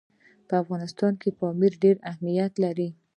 [0.47, 2.89] په افغانستان کې پامیر ډېر اهمیت لري.